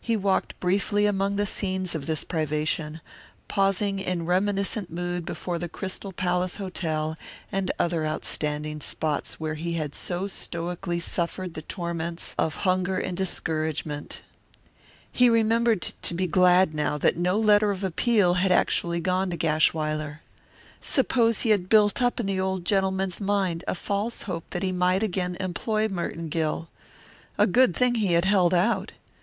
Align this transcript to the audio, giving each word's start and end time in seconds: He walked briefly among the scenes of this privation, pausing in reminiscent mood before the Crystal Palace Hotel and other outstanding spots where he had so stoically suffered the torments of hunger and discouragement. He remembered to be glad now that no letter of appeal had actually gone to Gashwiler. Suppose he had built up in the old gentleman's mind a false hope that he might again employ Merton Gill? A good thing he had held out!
He 0.00 0.16
walked 0.16 0.58
briefly 0.58 1.04
among 1.04 1.36
the 1.36 1.44
scenes 1.44 1.94
of 1.94 2.06
this 2.06 2.24
privation, 2.24 3.02
pausing 3.46 3.98
in 3.98 4.24
reminiscent 4.24 4.90
mood 4.90 5.26
before 5.26 5.58
the 5.58 5.68
Crystal 5.68 6.12
Palace 6.12 6.56
Hotel 6.56 7.14
and 7.52 7.70
other 7.78 8.06
outstanding 8.06 8.80
spots 8.80 9.38
where 9.38 9.56
he 9.56 9.74
had 9.74 9.94
so 9.94 10.26
stoically 10.26 10.98
suffered 10.98 11.52
the 11.52 11.60
torments 11.60 12.34
of 12.38 12.54
hunger 12.64 12.96
and 12.96 13.18
discouragement. 13.18 14.22
He 15.12 15.28
remembered 15.28 15.82
to 15.82 16.14
be 16.14 16.26
glad 16.26 16.72
now 16.74 16.96
that 16.96 17.18
no 17.18 17.38
letter 17.38 17.70
of 17.70 17.84
appeal 17.84 18.32
had 18.40 18.50
actually 18.52 19.00
gone 19.00 19.28
to 19.28 19.36
Gashwiler. 19.36 20.20
Suppose 20.80 21.42
he 21.42 21.50
had 21.50 21.68
built 21.68 22.00
up 22.00 22.18
in 22.18 22.24
the 22.24 22.40
old 22.40 22.64
gentleman's 22.64 23.20
mind 23.20 23.62
a 23.68 23.74
false 23.74 24.22
hope 24.22 24.48
that 24.52 24.62
he 24.62 24.72
might 24.72 25.02
again 25.02 25.36
employ 25.38 25.86
Merton 25.86 26.30
Gill? 26.30 26.70
A 27.36 27.46
good 27.46 27.76
thing 27.76 27.96
he 27.96 28.14
had 28.14 28.24
held 28.24 28.54
out! 28.54 28.92